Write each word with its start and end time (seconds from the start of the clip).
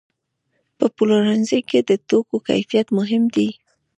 په 0.77 0.85
پلورنځي 0.95 1.59
کې 1.69 1.79
د 1.89 1.91
توکو 2.07 2.35
کیفیت 2.47 2.87
مهم 2.97 3.23
دی. 3.35 3.49